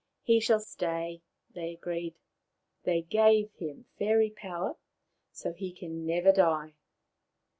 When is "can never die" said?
5.71-6.73